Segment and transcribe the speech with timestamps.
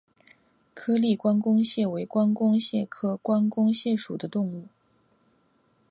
[0.73, 4.65] 颗粒关公蟹为关公蟹科关公蟹属的动物。